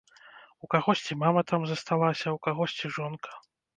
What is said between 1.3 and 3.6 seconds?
там засталася, у кагосьці жонка.